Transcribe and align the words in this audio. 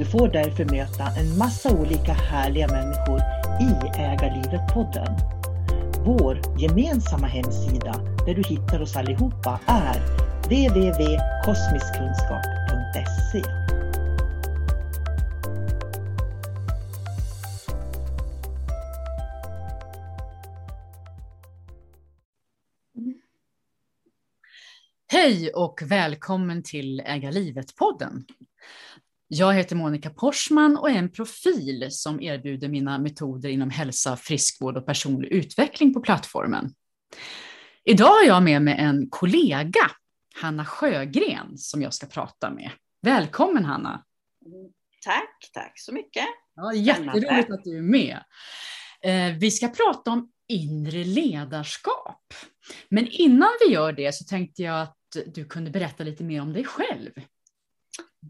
Du 0.00 0.06
får 0.06 0.28
därför 0.28 0.64
möta 0.64 1.06
en 1.16 1.38
massa 1.38 1.76
olika 1.76 2.12
härliga 2.12 2.68
människor 2.68 3.20
i 3.60 3.70
Ägarlivet-podden. 3.98 5.16
Vår 6.04 6.40
gemensamma 6.58 7.26
hemsida 7.26 7.92
där 8.26 8.34
du 8.34 8.42
hittar 8.48 8.82
oss 8.82 8.96
allihopa 8.96 9.60
är 9.66 10.00
www.kosmiskkunskap.se 10.44 13.42
Hej 25.12 25.50
och 25.54 25.82
välkommen 25.82 26.62
till 26.62 27.00
Äga 27.00 27.30
livet-podden. 27.30 28.24
Jag 29.32 29.54
heter 29.54 29.76
Monica 29.76 30.10
Porsman 30.10 30.76
och 30.76 30.90
är 30.90 30.94
en 30.94 31.12
profil 31.12 31.86
som 31.90 32.22
erbjuder 32.22 32.68
mina 32.68 32.98
metoder 32.98 33.48
inom 33.48 33.70
hälsa, 33.70 34.16
friskvård 34.16 34.76
och 34.76 34.86
personlig 34.86 35.28
utveckling 35.28 35.94
på 35.94 36.00
plattformen. 36.00 36.74
Idag 37.84 38.06
har 38.06 38.26
jag 38.26 38.42
med 38.42 38.62
mig 38.62 38.76
en 38.78 39.10
kollega, 39.10 39.90
Hanna 40.34 40.64
Sjögren, 40.64 41.58
som 41.58 41.82
jag 41.82 41.94
ska 41.94 42.06
prata 42.06 42.50
med. 42.50 42.70
Välkommen 43.02 43.64
Hanna! 43.64 44.04
Tack, 45.04 45.50
tack 45.52 45.72
så 45.74 45.92
mycket. 45.92 46.24
Ja, 46.54 46.74
jätteroligt 46.74 47.50
att 47.50 47.64
du 47.64 47.78
är 47.78 47.82
med. 47.82 48.18
Eh, 49.02 49.38
vi 49.38 49.50
ska 49.50 49.68
prata 49.68 50.10
om 50.10 50.30
inre 50.48 51.04
ledarskap. 51.04 52.34
Men 52.88 53.08
innan 53.08 53.50
vi 53.66 53.72
gör 53.72 53.92
det 53.92 54.14
så 54.14 54.24
tänkte 54.24 54.62
jag 54.62 54.82
att 54.82 54.96
du 55.26 55.44
kunde 55.44 55.70
berätta 55.70 56.04
lite 56.04 56.24
mer 56.24 56.42
om 56.42 56.52
dig 56.52 56.64
själv. 56.64 57.10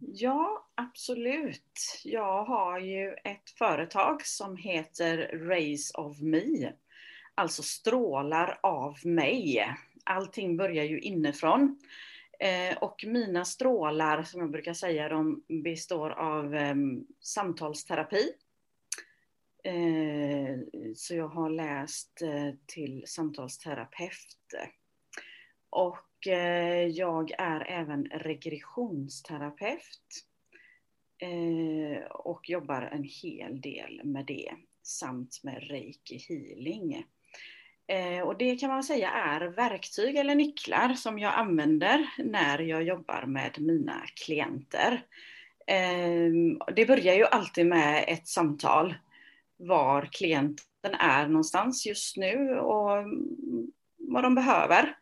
Ja, 0.00 0.68
absolut. 0.74 2.00
Jag 2.04 2.44
har 2.44 2.78
ju 2.78 3.14
ett 3.24 3.50
företag 3.58 4.26
som 4.26 4.56
heter 4.56 5.16
Rays 5.48 5.90
of 5.94 6.20
Me. 6.20 6.72
Alltså 7.34 7.62
strålar 7.62 8.60
av 8.62 8.96
mig. 9.04 9.66
Allting 10.04 10.56
börjar 10.56 10.84
ju 10.84 11.00
inifrån. 11.00 11.78
Eh, 12.40 12.76
och 12.78 13.04
mina 13.06 13.44
strålar, 13.44 14.22
som 14.22 14.40
jag 14.40 14.50
brukar 14.50 14.74
säga, 14.74 15.08
de 15.08 15.44
består 15.62 16.10
av 16.10 16.54
ehm, 16.54 17.06
samtalsterapi. 17.20 18.32
Eh, 19.64 20.58
så 20.96 21.14
jag 21.14 21.28
har 21.28 21.50
läst 21.50 22.22
eh, 22.22 22.54
till 22.66 23.02
samtalsterapeut. 23.06 24.54
Och 25.70 26.09
eh, 26.26 26.86
jag 26.86 27.30
är 27.38 27.66
även 27.68 28.04
regressionsterapeut 28.04 30.24
eh, 31.18 32.02
och 32.10 32.50
jobbar 32.50 32.82
en 32.82 33.04
hel 33.04 33.60
del 33.60 34.00
med 34.04 34.26
det 34.26 34.52
samt 34.82 35.40
med 35.42 35.68
reiki 35.68 36.18
healing. 36.28 37.04
Eh, 37.86 38.20
och 38.20 38.38
det 38.38 38.56
kan 38.56 38.70
man 38.70 38.82
säga 38.82 39.10
är 39.10 39.40
verktyg 39.40 40.16
eller 40.16 40.34
nycklar 40.34 40.94
som 40.94 41.18
jag 41.18 41.34
använder 41.34 42.10
när 42.18 42.58
jag 42.58 42.82
jobbar 42.82 43.24
med 43.26 43.60
mina 43.60 44.02
klienter. 44.24 45.02
Ehm, 45.66 46.58
det 46.76 46.86
börjar 46.86 47.14
ju 47.14 47.24
alltid 47.24 47.66
med 47.66 48.04
ett 48.08 48.28
samtal 48.28 48.94
var 49.56 50.08
klienten 50.12 50.94
är 50.94 51.28
någonstans 51.28 51.86
just 51.86 52.16
nu 52.16 52.58
och 52.58 53.04
vad 53.98 54.22
de 54.22 54.34
behöver 54.34 54.96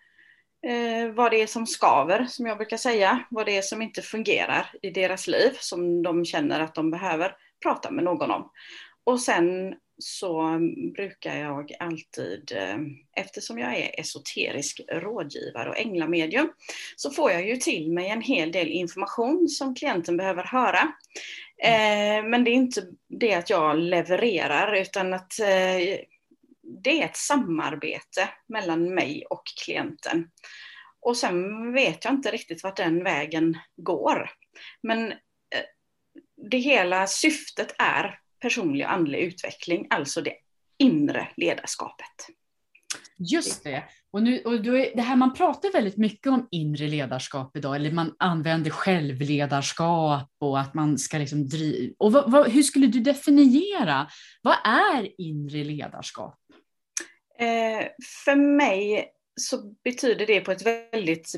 eh, 0.67 1.13
vad 1.15 1.31
det 1.31 1.43
är 1.43 1.47
som 1.47 1.67
skaver, 1.67 2.27
som 2.29 2.47
jag 2.47 2.57
brukar 2.57 2.77
säga, 2.77 3.25
vad 3.31 3.47
det 3.47 3.57
är 3.57 3.63
som 3.63 3.83
inte 3.83 4.03
fungerar 4.03 4.71
i 4.83 4.91
deras 4.91 5.27
liv, 5.27 5.51
som 5.61 6.03
de 6.03 6.25
känner 6.25 6.61
att 6.61 6.75
de 6.75 6.91
behöver 6.91 7.37
prata 7.63 7.91
med 7.91 8.05
någon 8.05 8.31
om. 8.31 8.51
Och 9.05 9.21
sen 9.21 9.75
så 9.99 10.59
brukar 10.95 11.37
jag 11.37 11.73
alltid, 11.81 12.53
eh, 12.57 12.77
eftersom 13.17 13.59
jag 13.59 13.77
är 13.77 14.01
esoterisk 14.01 14.81
rådgivare 14.89 15.69
och 15.69 15.79
änglamedium, 15.79 16.53
så 16.97 17.11
får 17.11 17.31
jag 17.31 17.49
ju 17.49 17.57
till 17.57 17.93
mig 17.93 18.09
en 18.09 18.23
hel 18.23 18.53
del 18.53 18.69
information 18.69 19.49
som 19.49 19.75
klienten 19.75 20.17
behöver 20.17 20.45
höra. 20.45 20.93
Eh, 21.63 22.25
men 22.25 22.45
det 22.45 22.51
är 22.51 22.55
inte 22.55 22.83
det 23.09 23.35
att 23.35 23.51
jag 23.51 23.79
levererar, 23.79 24.73
utan 24.73 25.15
att 25.15 25.41
eh, 25.41 25.99
det 26.85 27.03
är 27.03 27.05
ett 27.05 27.17
samarbete 27.17 28.29
mellan 28.49 28.95
mig 28.95 29.25
och 29.31 29.43
klienten. 29.65 30.31
Och 31.01 31.17
sen 31.17 31.73
vet 31.73 32.05
jag 32.05 32.15
inte 32.15 32.31
riktigt 32.31 32.63
vart 32.63 32.77
den 32.77 33.05
vägen 33.05 33.59
går. 33.77 34.31
Men 34.83 35.13
eh, 35.13 35.65
det 36.51 36.59
hela 36.59 37.07
syftet 37.07 37.75
är 37.79 38.21
personlig 38.41 38.87
och 38.87 38.93
andlig 38.93 39.19
utveckling, 39.19 39.87
alltså 39.91 40.21
det 40.21 40.35
inre 40.79 41.29
ledarskapet. 41.37 42.27
Just 43.19 43.65
det. 43.65 43.85
Och, 44.11 44.23
nu, 44.23 44.39
och 44.39 44.63
det 44.63 45.03
här, 45.03 45.17
man 45.17 45.35
pratar 45.35 45.73
väldigt 45.73 45.97
mycket 45.97 46.33
om 46.33 46.49
inre 46.51 46.89
ledarskap 46.89 47.57
idag, 47.57 47.77
eller 47.77 47.93
man 47.93 48.15
använder 48.19 48.71
självledarskap 48.71 50.31
och 50.41 50.61
att 50.61 50.75
man 50.75 50.99
ska 50.99 51.19
liksom 51.19 51.49
driva... 51.49 51.95
Och 51.99 52.13
vad, 52.13 52.31
vad, 52.31 52.51
hur 52.51 52.63
skulle 52.63 52.87
du 52.87 53.01
definiera, 53.01 54.09
vad 54.43 54.57
är 54.65 55.21
inre 55.21 55.65
ledarskap? 55.65 56.39
Eh, 57.41 57.89
för 58.25 58.37
mig 58.37 59.13
så 59.37 59.75
betyder 59.85 60.27
det 60.27 60.41
på 60.41 60.53
ett 60.53 60.67
väldigt 60.67 61.33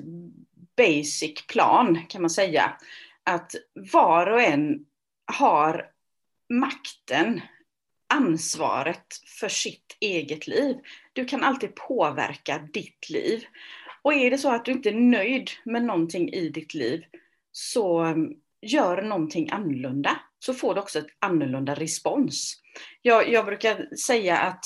basic 0.76 1.46
plan 1.46 2.06
kan 2.08 2.20
man 2.22 2.30
säga 2.30 2.76
att 3.24 3.54
var 3.92 4.26
och 4.26 4.40
en 4.40 4.86
har 5.32 5.90
makten, 6.48 7.40
ansvaret 8.08 9.06
för 9.40 9.48
sitt 9.48 9.96
eget 10.00 10.46
liv. 10.46 10.76
Du 11.12 11.24
kan 11.24 11.44
alltid 11.44 11.74
påverka 11.74 12.58
ditt 12.72 13.10
liv. 13.10 13.44
Och 14.02 14.14
är 14.14 14.30
det 14.30 14.38
så 14.38 14.54
att 14.54 14.64
du 14.64 14.72
inte 14.72 14.88
är 14.88 14.94
nöjd 14.94 15.50
med 15.64 15.84
någonting 15.84 16.32
i 16.32 16.48
ditt 16.48 16.74
liv 16.74 17.04
så 17.52 17.98
mm, 17.98 18.32
gör 18.62 19.02
någonting 19.02 19.50
annorlunda 19.50 20.20
så 20.38 20.54
får 20.54 20.74
du 20.74 20.80
också 20.80 20.98
ett 20.98 21.16
annorlunda 21.18 21.74
respons. 21.74 22.60
Jag, 23.02 23.28
jag 23.28 23.46
brukar 23.46 23.96
säga 23.96 24.38
att 24.38 24.64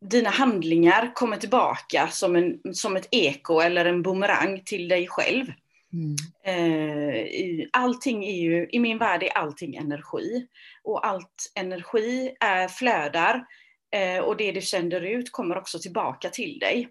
dina 0.00 0.30
handlingar 0.30 1.14
kommer 1.14 1.36
tillbaka 1.36 2.08
som, 2.08 2.36
en, 2.36 2.74
som 2.74 2.96
ett 2.96 3.08
eko 3.10 3.60
eller 3.60 3.84
en 3.84 4.02
bumerang 4.02 4.62
till 4.64 4.88
dig 4.88 5.06
själv. 5.08 5.46
Mm. 5.92 6.16
Eh, 6.44 7.68
allting 7.72 8.24
är 8.24 8.36
ju, 8.36 8.68
i 8.70 8.78
min 8.78 8.98
värld 8.98 9.22
är 9.22 9.38
allting 9.38 9.76
energi. 9.76 10.46
Och 10.82 11.06
allt 11.06 11.52
energi 11.54 12.36
är, 12.40 12.68
flödar 12.68 13.46
eh, 13.90 14.18
och 14.18 14.36
det 14.36 14.52
du 14.52 14.60
sänder 14.60 15.00
ut 15.00 15.32
kommer 15.32 15.58
också 15.58 15.78
tillbaka 15.78 16.30
till 16.30 16.58
dig. 16.58 16.88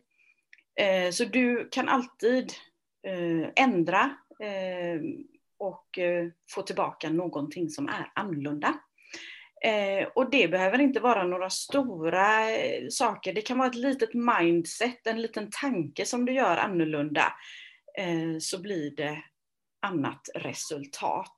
Eh, 0.79 1.11
så 1.11 1.25
du 1.25 1.69
kan 1.71 1.89
alltid 1.89 2.51
ändra 3.55 4.09
och 5.57 5.99
få 6.49 6.61
tillbaka 6.61 7.09
någonting 7.09 7.69
som 7.69 7.87
är 7.87 8.11
annorlunda. 8.15 8.79
Och 10.15 10.31
det 10.31 10.47
behöver 10.47 10.79
inte 10.81 10.99
vara 10.99 11.23
några 11.23 11.49
stora 11.49 12.39
saker. 12.89 13.33
Det 13.33 13.41
kan 13.41 13.57
vara 13.57 13.67
ett 13.67 13.75
litet 13.75 14.13
mindset, 14.13 15.07
en 15.07 15.21
liten 15.21 15.49
tanke 15.61 16.05
som 16.05 16.25
du 16.25 16.33
gör 16.33 16.57
annorlunda. 16.57 17.33
Eh, 17.97 18.39
så 18.39 18.61
blir 18.61 18.95
det 18.95 19.23
annat 19.81 20.29
resultat. 20.35 21.35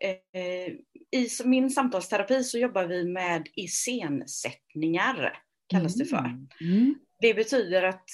Eh, 0.00 0.72
I 1.20 1.28
min 1.44 1.70
samtalsterapi 1.70 2.44
så 2.44 2.58
jobbar 2.58 2.84
vi 2.84 3.04
med 3.04 3.48
iscensättningar, 3.54 5.38
kallas 5.68 5.94
det 5.94 6.04
för. 6.04 6.18
Mm. 6.18 6.48
mm. 6.60 6.94
Det 7.20 7.34
betyder 7.34 7.82
att 7.82 8.10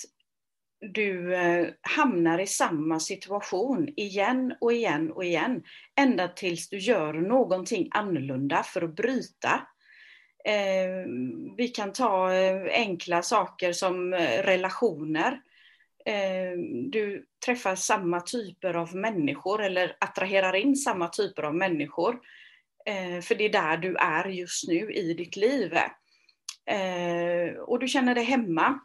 du 0.82 1.34
eh, 1.34 1.68
hamnar 1.80 2.38
i 2.38 2.46
samma 2.46 3.00
situation 3.00 3.88
igen 3.96 4.54
och 4.60 4.72
igen 4.72 5.12
och 5.12 5.24
igen. 5.24 5.62
Ända 5.96 6.28
tills 6.28 6.68
du 6.68 6.78
gör 6.78 7.12
någonting 7.12 7.88
annorlunda 7.90 8.62
för 8.62 8.82
att 8.82 8.96
bryta. 8.96 9.66
Eh, 10.44 11.06
vi 11.56 11.68
kan 11.68 11.92
ta 11.92 12.32
eh, 12.32 12.62
enkla 12.72 13.22
saker 13.22 13.72
som 13.72 14.14
relationer. 14.42 15.40
Du 16.90 17.26
träffar 17.44 17.74
samma 17.74 18.20
typer 18.20 18.74
av 18.74 18.96
människor 18.96 19.62
eller 19.62 19.96
attraherar 20.00 20.56
in 20.56 20.76
samma 20.76 21.08
typer 21.08 21.42
av 21.42 21.54
människor. 21.54 22.20
För 23.22 23.34
det 23.34 23.44
är 23.44 23.48
där 23.52 23.76
du 23.76 23.96
är 23.96 24.28
just 24.28 24.68
nu 24.68 24.92
i 24.92 25.14
ditt 25.14 25.36
liv. 25.36 25.78
Och 27.66 27.78
du 27.78 27.88
känner 27.88 28.14
dig 28.14 28.24
hemma. 28.24 28.80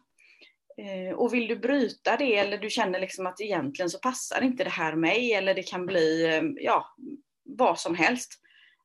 Eh, 0.77 1.15
och 1.15 1.33
vill 1.33 1.47
du 1.47 1.55
bryta 1.55 2.17
det 2.17 2.37
eller 2.37 2.57
du 2.57 2.69
känner 2.69 2.99
liksom 2.99 3.27
att 3.27 3.41
egentligen 3.41 3.89
så 3.89 3.99
passar 3.99 4.41
inte 4.41 4.63
det 4.63 4.69
här 4.69 4.95
mig 4.95 5.33
eller 5.33 5.53
det 5.53 5.63
kan 5.63 5.85
bli 5.85 6.25
eh, 6.25 6.63
ja, 6.65 6.95
vad 7.43 7.79
som 7.79 7.95
helst. 7.95 8.41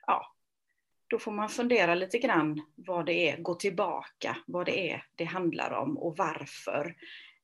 Ja, 0.07 0.35
då 1.07 1.19
får 1.19 1.33
man 1.33 1.49
fundera 1.49 1.95
lite 1.95 2.19
grann 2.19 2.63
vad 2.75 3.07
det 3.07 3.31
är, 3.31 3.37
gå 3.37 3.55
tillbaka, 3.55 4.37
vad 4.47 4.67
det 4.67 4.91
är 4.91 5.05
det 5.15 5.25
handlar 5.25 5.71
om 5.71 5.99
och 5.99 6.17
varför 6.17 6.97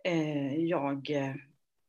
eh, 0.05 0.55
jag 0.55 1.09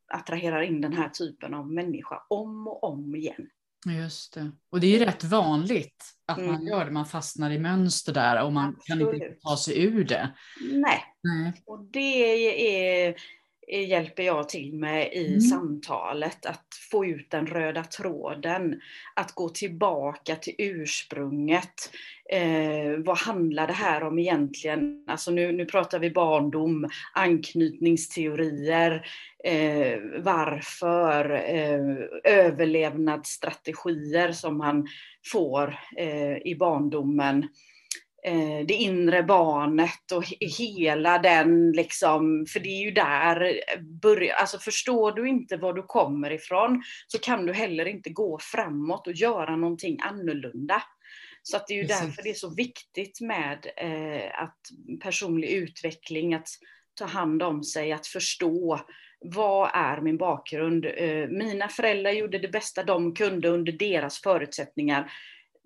attraherar 0.08 0.62
in 0.62 0.80
den 0.80 0.92
här 0.92 1.08
typen 1.08 1.54
av 1.54 1.72
människa 1.72 2.22
om 2.28 2.68
och 2.68 2.84
om 2.84 3.14
igen. 3.14 3.50
Just 3.86 4.34
det. 4.34 4.50
Och 4.70 4.80
det 4.80 4.96
är 4.96 5.06
rätt 5.06 5.24
vanligt 5.24 6.04
att 6.26 6.38
mm. 6.38 6.52
man 6.52 6.66
gör 6.66 6.84
det, 6.84 6.90
man 6.90 7.06
fastnar 7.06 7.50
i 7.50 7.58
mönster 7.58 8.12
där 8.12 8.44
och 8.44 8.52
man 8.52 8.76
Absolut. 8.76 9.06
kan 9.08 9.14
inte 9.14 9.36
ta 9.40 9.56
sig 9.56 9.84
ur 9.84 10.04
det. 10.04 10.34
Nej, 10.60 11.04
Nej. 11.22 11.62
och 11.66 11.84
det 11.92 13.06
är 13.06 13.14
hjälper 13.70 14.22
jag 14.22 14.48
till 14.48 14.74
med 14.74 15.12
i 15.12 15.26
mm. 15.26 15.40
samtalet. 15.40 16.46
Att 16.46 16.66
få 16.90 17.06
ut 17.06 17.30
den 17.30 17.46
röda 17.46 17.84
tråden. 17.84 18.80
Att 19.16 19.32
gå 19.32 19.48
tillbaka 19.48 20.36
till 20.36 20.54
ursprunget. 20.58 21.90
Eh, 22.32 22.98
vad 22.98 23.18
handlar 23.18 23.66
det 23.66 23.72
här 23.72 24.02
om 24.02 24.18
egentligen? 24.18 25.04
Alltså 25.06 25.30
nu, 25.30 25.52
nu 25.52 25.64
pratar 25.64 25.98
vi 25.98 26.10
barndom, 26.10 26.88
anknytningsteorier, 27.14 29.06
eh, 29.44 29.98
varför, 30.18 31.30
eh, 31.30 31.80
överlevnadsstrategier 32.24 34.32
som 34.32 34.58
man 34.58 34.88
får 35.32 35.78
eh, 35.96 36.36
i 36.36 36.56
barndomen 36.58 37.48
det 38.66 38.74
inre 38.74 39.22
barnet 39.22 40.12
och 40.12 40.24
hela 40.58 41.18
den 41.18 41.72
liksom, 41.72 42.46
för 42.52 42.60
det 42.60 42.68
är 42.68 42.84
ju 42.84 42.90
där 42.90 43.60
börjar, 44.02 44.34
alltså 44.34 44.58
förstår 44.58 45.12
du 45.12 45.28
inte 45.28 45.56
var 45.56 45.72
du 45.72 45.82
kommer 45.82 46.30
ifrån 46.30 46.82
så 47.06 47.18
kan 47.18 47.46
du 47.46 47.52
heller 47.52 47.88
inte 47.88 48.10
gå 48.10 48.38
framåt 48.42 49.06
och 49.06 49.12
göra 49.12 49.56
någonting 49.56 49.98
annorlunda. 50.02 50.82
Så 51.42 51.56
att 51.56 51.66
det 51.66 51.74
är 51.74 51.82
ju 51.82 51.86
Precis. 51.86 52.06
därför 52.06 52.22
det 52.22 52.30
är 52.30 52.34
så 52.34 52.54
viktigt 52.54 53.20
med 53.20 53.66
eh, 53.76 54.42
att 54.42 54.58
personlig 55.02 55.50
utveckling, 55.50 56.34
att 56.34 56.48
ta 56.94 57.04
hand 57.04 57.42
om 57.42 57.64
sig, 57.64 57.92
att 57.92 58.06
förstå 58.06 58.80
vad 59.20 59.70
är 59.74 60.00
min 60.00 60.16
bakgrund? 60.16 60.86
Eh, 60.86 61.28
mina 61.28 61.68
föräldrar 61.68 62.10
gjorde 62.10 62.38
det 62.38 62.48
bästa 62.48 62.84
de 62.84 63.14
kunde 63.14 63.48
under 63.48 63.72
deras 63.72 64.20
förutsättningar 64.20 65.12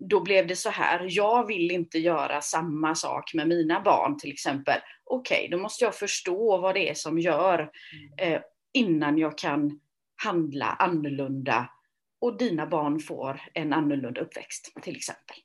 då 0.08 0.20
blev 0.20 0.46
det 0.46 0.56
så 0.56 0.70
här, 0.70 1.06
jag 1.10 1.46
vill 1.46 1.70
inte 1.70 1.98
göra 1.98 2.40
samma 2.40 2.94
sak 2.94 3.34
med 3.34 3.48
mina 3.48 3.80
barn 3.80 4.18
till 4.18 4.32
exempel. 4.32 4.80
Okej, 5.04 5.36
okay, 5.36 5.48
då 5.48 5.62
måste 5.62 5.84
jag 5.84 5.94
förstå 5.94 6.58
vad 6.58 6.74
det 6.74 6.90
är 6.90 6.94
som 6.94 7.18
gör 7.18 7.70
mm. 8.18 8.34
eh, 8.34 8.40
innan 8.72 9.18
jag 9.18 9.38
kan 9.38 9.80
handla 10.22 10.66
annorlunda 10.66 11.70
och 12.20 12.38
dina 12.38 12.66
barn 12.66 13.00
får 13.00 13.40
en 13.54 13.72
annorlunda 13.72 14.20
uppväxt 14.20 14.72
till 14.82 14.96
exempel. 14.96 15.36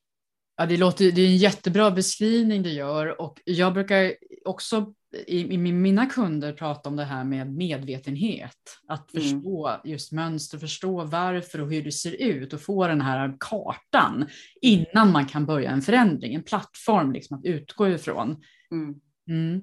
Ja, 0.56 0.66
det, 0.66 0.76
låter, 0.76 1.12
det 1.12 1.20
är 1.20 1.26
en 1.26 1.36
jättebra 1.36 1.90
beskrivning 1.90 2.62
du 2.62 2.70
gör 2.70 3.20
och 3.20 3.40
jag 3.44 3.72
brukar 3.72 4.14
också 4.44 4.94
i, 5.26 5.54
i 5.54 5.58
mina 5.58 6.06
kunder 6.06 6.52
prata 6.52 6.88
om 6.88 6.96
det 6.96 7.04
här 7.04 7.24
med 7.24 7.52
medvetenhet. 7.52 8.80
Att 8.88 9.14
mm. 9.14 9.24
förstå 9.24 9.68
mm. 9.68 9.80
just 9.84 10.12
mönster, 10.12 10.58
förstå 10.58 11.04
varför 11.04 11.60
och 11.60 11.72
hur 11.72 11.84
det 11.84 11.92
ser 11.92 12.22
ut 12.22 12.52
och 12.52 12.60
få 12.60 12.86
den 12.86 13.00
här 13.00 13.36
kartan 13.40 14.28
innan 14.60 15.12
man 15.12 15.26
kan 15.26 15.46
börja 15.46 15.70
en 15.70 15.82
förändring, 15.82 16.34
en 16.34 16.42
plattform 16.42 17.12
liksom 17.12 17.38
att 17.38 17.44
utgå 17.44 17.88
ifrån. 17.88 18.42
Mm. 18.70 18.94
Mm. 19.28 19.56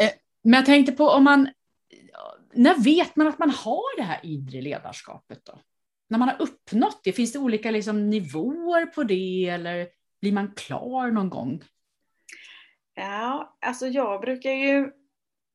Eh, 0.00 0.10
men 0.44 0.52
jag 0.52 0.66
tänkte 0.66 0.92
på 0.92 1.08
om 1.08 1.24
man, 1.24 1.48
när 2.54 2.84
vet 2.84 3.16
man 3.16 3.26
att 3.26 3.38
man 3.38 3.50
har 3.50 3.96
det 3.96 4.02
här 4.02 4.20
inre 4.22 4.60
ledarskapet 4.60 5.40
då? 5.44 5.58
När 6.10 6.18
man 6.18 6.28
har 6.28 6.42
uppnått 6.42 7.00
det, 7.04 7.12
finns 7.12 7.32
det 7.32 7.38
olika 7.38 7.70
liksom, 7.70 8.10
nivåer 8.10 8.86
på 8.86 9.04
det 9.04 9.48
eller 9.48 9.88
blir 10.20 10.32
man 10.32 10.52
klar 10.56 11.10
någon 11.10 11.30
gång? 11.30 11.62
Ja, 12.98 13.56
alltså 13.66 13.86
jag 13.86 14.20
brukar 14.20 14.50
ju 14.52 14.90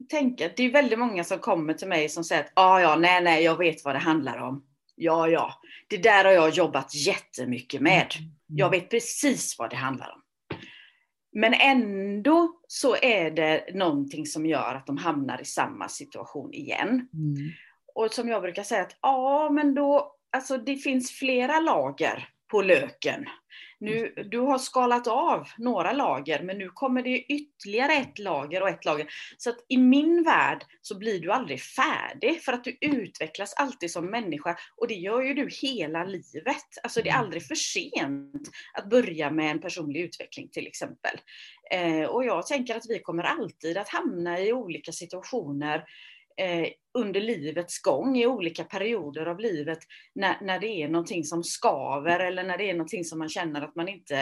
tänka 0.10 0.50
det 0.56 0.63
är 0.63 0.72
väldigt 0.72 1.00
många 1.00 1.24
som 1.24 1.40
kommer 1.40 1.74
till 1.74 1.88
mig 1.88 2.10
som 2.10 2.24
säger 2.24 2.44
att 2.44 2.51
ah, 2.54 2.80
ja, 2.80 2.95
nej, 2.95 3.24
nej, 3.24 3.44
jag 3.44 3.57
vet 3.57 3.86
vad 3.86 3.95
det 3.95 4.00
handlar 4.00 4.38
om. 4.38 4.66
Ja, 4.95 5.28
ja, 5.28 5.54
det 5.90 5.97
där 5.97 6.26
har 6.26 6.31
jag 6.31 6.50
jobbat 6.50 6.95
jättemycket 6.95 7.81
med. 7.81 8.07
Mm. 8.19 8.31
Jag 8.47 8.69
vet 8.69 8.90
precis 8.90 9.56
vad 9.59 9.69
det 9.69 9.76
handlar 9.76 10.12
om. 10.12 10.21
Men 11.31 11.54
ändå 11.54 12.59
så 12.68 12.95
är 12.95 13.31
det 13.31 13.76
någonting 13.76 14.26
som 14.26 14.45
gör 14.45 14.76
att 14.76 14.88
de 14.88 14.97
hamnar 14.97 15.42
i 15.42 15.45
samma 15.45 15.90
situation 15.90 16.54
igen. 16.54 16.90
Mm. 16.90 17.52
Och 17.95 18.14
som 18.14 18.28
jag 18.28 18.42
brukar 18.42 18.64
säga 18.64 18.81
att 18.81 18.97
ja, 19.02 19.50
men 19.50 19.76
då, 19.76 20.16
alltså 20.31 20.57
det 20.57 20.76
finns 20.76 21.12
flera 21.12 21.59
lager 21.59 22.30
på 22.52 22.62
löken. 22.62 23.26
Nu, 23.83 24.13
du 24.31 24.40
har 24.40 24.57
skalat 24.57 25.07
av 25.07 25.47
några 25.57 25.94
lager, 25.94 26.44
men 26.44 26.57
nu 26.57 26.69
kommer 26.69 27.04
det 27.04 27.19
ytterligare 27.19 27.94
ett 27.94 28.19
lager 28.19 28.61
och 28.61 28.69
ett 28.69 28.85
lager. 28.85 29.07
Så 29.37 29.49
att 29.49 29.66
i 29.69 29.78
min 29.78 30.23
värld 30.23 30.66
så 30.81 30.97
blir 30.97 31.19
du 31.19 31.31
aldrig 31.31 31.61
färdig, 31.61 32.42
för 32.42 32.54
att 32.54 32.63
du 32.63 32.78
utvecklas 32.81 33.54
alltid 33.54 33.92
som 33.92 34.06
människa. 34.06 34.57
Och 34.78 34.87
det 34.87 34.94
gör 34.94 35.21
ju 35.21 35.33
du 35.33 35.49
hela 35.61 36.04
livet. 36.04 36.66
Alltså 36.83 37.02
det 37.02 37.09
är 37.09 37.13
mm. 37.13 37.25
aldrig 37.25 37.47
för 37.47 37.56
sent 37.56 38.49
att 38.73 38.90
börja 38.90 39.31
med 39.31 39.52
en 39.52 39.61
personlig 39.61 40.02
utveckling 40.02 40.49
till 40.49 40.68
exempel. 40.68 41.19
Eh, 41.71 42.04
och 42.04 42.25
jag 42.25 42.47
tänker 42.47 42.75
att 42.75 42.90
vi 42.90 42.99
kommer 42.99 43.23
alltid 43.23 43.78
att 43.78 43.90
hamna 43.90 44.40
i 44.40 44.54
olika 44.54 44.92
situationer 44.92 45.83
under 46.94 47.21
livets 47.21 47.81
gång, 47.81 48.18
i 48.18 48.28
olika 48.28 48.63
perioder 48.63 49.25
av 49.25 49.40
livet, 49.40 49.80
när, 50.16 50.37
när 50.42 50.59
det 50.59 50.68
är 50.68 50.87
någonting 50.87 51.23
som 51.23 51.44
skaver 51.44 52.19
eller 52.19 52.44
när 52.44 52.57
det 52.57 52.69
är 52.69 52.73
någonting 52.73 53.04
som 53.04 53.19
man 53.19 53.30
känner 53.30 53.61
att 53.61 53.75
man 53.75 53.87
inte 53.87 54.18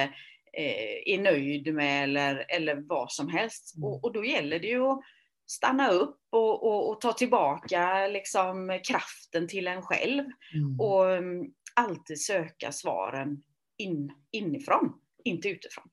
eh, 0.58 1.14
är 1.14 1.22
nöjd 1.22 1.74
med 1.74 2.04
eller, 2.04 2.46
eller 2.50 2.76
vad 2.76 3.12
som 3.12 3.30
helst. 3.30 3.76
Mm. 3.76 3.90
Och, 3.90 4.04
och, 4.04 4.14
då 4.14 4.26
gäller 4.26 4.60
det 4.60 4.68
ju 4.68 4.86
att 4.86 5.02
stanna 5.46 5.92
upp 5.92 6.20
och, 6.30 6.64
och, 6.64 6.90
och 6.90 7.02
ta 7.02 7.14
tillbaka 7.14 8.08
liksom, 8.08 8.80
kraften 8.88 9.48
till 9.48 9.68
en 9.68 9.82
själv 9.82 10.24
mm. 10.54 10.80
och 10.80 11.06
um, 11.06 11.54
alltid 11.76 12.22
söka 12.22 12.72
svaren 12.72 13.44
in, 13.78 14.12
inifrån, 14.32 14.94
inte 15.24 15.50
utifrån. 15.50 15.90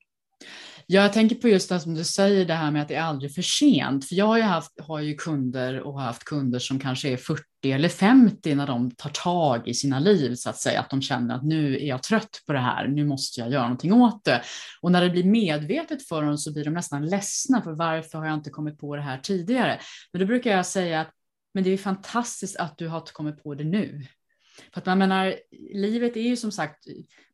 Jag 0.91 1.13
tänker 1.13 1.35
på 1.35 1.49
just 1.49 1.69
det 1.69 1.79
som 1.79 1.93
du 1.93 2.03
säger, 2.03 2.45
det 2.45 2.53
här 2.53 2.71
med 2.71 2.81
att 2.81 2.87
det 2.87 2.95
är 2.95 3.01
aldrig 3.01 3.35
för 3.35 3.41
sent. 3.41 4.05
För 4.05 4.15
jag 4.15 4.25
har 4.25 4.37
ju, 4.37 4.43
haft, 4.43 4.79
har 4.81 4.99
ju 4.99 5.15
kunder 5.15 5.79
och 5.79 5.93
har 5.93 6.01
haft 6.01 6.23
kunder 6.23 6.59
som 6.59 6.79
kanske 6.79 7.09
är 7.09 7.17
40 7.17 7.43
eller 7.63 7.89
50 7.89 8.55
när 8.55 8.67
de 8.67 8.91
tar 8.91 9.09
tag 9.09 9.67
i 9.67 9.73
sina 9.73 9.99
liv, 9.99 10.35
så 10.35 10.49
att 10.49 10.57
säga. 10.57 10.79
Att 10.79 10.89
de 10.89 11.01
känner 11.01 11.35
att 11.35 11.43
nu 11.43 11.75
är 11.75 11.85
jag 11.85 12.03
trött 12.03 12.43
på 12.47 12.53
det 12.53 12.59
här, 12.59 12.87
nu 12.87 13.05
måste 13.05 13.39
jag 13.39 13.51
göra 13.51 13.63
någonting 13.63 13.93
åt 13.93 14.23
det. 14.23 14.41
Och 14.81 14.91
när 14.91 15.01
det 15.01 15.09
blir 15.09 15.23
medvetet 15.23 16.07
för 16.07 16.23
dem 16.23 16.37
så 16.37 16.53
blir 16.53 16.65
de 16.65 16.73
nästan 16.73 17.05
ledsna, 17.05 17.61
för 17.61 17.71
varför 17.71 18.17
har 18.17 18.25
jag 18.25 18.33
inte 18.35 18.49
kommit 18.49 18.79
på 18.79 18.95
det 18.95 19.01
här 19.01 19.17
tidigare? 19.17 19.79
Men 20.13 20.19
då 20.19 20.25
brukar 20.25 20.51
jag 20.51 20.65
säga 20.65 21.01
att 21.01 21.11
men 21.53 21.63
det 21.63 21.69
är 21.69 21.77
fantastiskt 21.77 22.55
att 22.55 22.77
du 22.77 22.87
har 22.87 23.01
kommit 23.01 23.43
på 23.43 23.55
det 23.55 23.63
nu. 23.63 24.05
För 24.73 24.81
att 24.81 24.85
man 24.85 24.97
menar, 24.97 25.35
livet 25.73 26.17
är 26.17 26.21
ju 26.21 26.37
som 26.37 26.51
sagt, 26.51 26.83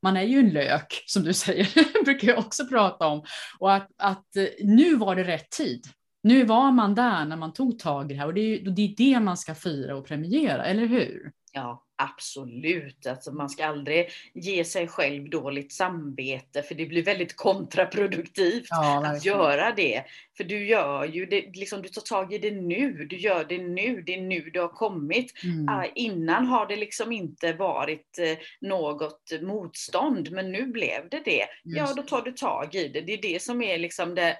man 0.01 0.17
är 0.17 0.23
ju 0.23 0.39
en 0.39 0.49
lök 0.49 1.03
som 1.07 1.23
du 1.23 1.33
säger, 1.33 2.03
brukar 2.05 2.27
jag 2.27 2.37
också 2.37 2.67
prata 2.67 3.07
om. 3.07 3.23
Och 3.59 3.73
att, 3.73 3.89
att 3.97 4.35
eh, 4.35 4.45
nu 4.59 4.95
var 4.95 5.15
det 5.15 5.23
rätt 5.23 5.49
tid. 5.49 5.85
Nu 6.23 6.43
var 6.43 6.71
man 6.71 6.95
där 6.95 7.25
när 7.25 7.35
man 7.35 7.53
tog 7.53 7.79
tag 7.79 8.11
i 8.11 8.13
det 8.13 8.19
här 8.19 8.27
och 8.27 8.33
det 8.33 8.41
är, 8.41 8.59
det 8.59 8.81
är 8.81 8.95
det 8.97 9.19
man 9.19 9.37
ska 9.37 9.55
fira 9.55 9.95
och 9.95 10.07
premiera, 10.07 10.65
eller 10.65 10.85
hur? 10.85 11.31
Ja, 11.57 11.83
absolut. 11.95 13.07
Alltså 13.07 13.31
man 13.31 13.49
ska 13.49 13.65
aldrig 13.65 14.09
ge 14.33 14.65
sig 14.65 14.87
själv 14.87 15.29
dåligt 15.29 15.73
samvete 15.73 16.63
för 16.63 16.75
det 16.75 16.85
blir 16.85 17.03
väldigt 17.03 17.35
kontraproduktivt 17.35 18.67
ja, 18.69 19.05
att 19.05 19.25
göra 19.25 19.71
det. 19.71 20.03
För 20.37 20.43
du 20.43 20.67
gör 20.67 21.05
ju 21.05 21.25
det, 21.25 21.41
liksom, 21.41 21.81
du 21.81 21.89
tar 21.89 22.01
tag 22.01 22.33
i 22.33 22.37
det 22.37 22.51
nu, 22.51 23.05
du 23.09 23.17
gör 23.17 23.45
det 23.45 23.57
nu, 23.57 24.01
det 24.01 24.13
är 24.13 24.21
nu 24.21 24.49
det 24.53 24.59
har 24.59 24.67
kommit. 24.67 25.43
Mm. 25.43 25.79
Uh, 25.79 25.85
innan 25.95 26.45
har 26.45 26.67
det 26.67 26.75
liksom 26.75 27.11
inte 27.11 27.53
varit 27.53 28.19
uh, 28.19 28.37
något 28.61 29.31
motstånd, 29.41 30.31
men 30.31 30.51
nu 30.51 30.67
blev 30.67 31.09
det 31.09 31.21
det. 31.25 31.45
Just. 31.63 31.77
Ja, 31.77 31.93
då 31.95 32.01
tar 32.01 32.21
du 32.21 32.31
tag 32.31 32.75
i 32.75 32.87
det. 32.87 33.01
Det 33.01 33.13
är 33.13 33.21
det 33.21 33.41
som 33.41 33.61
är 33.61 33.77
liksom 33.77 34.15
det 34.15 34.37